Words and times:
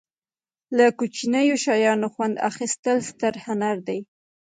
له 0.77 0.85
کوچنیو 0.99 1.55
شیانو 1.65 2.07
خوند 2.13 2.35
اخستل 2.49 2.97
ستر 3.09 3.33
هنر 3.45 3.75
دی. 3.87 3.99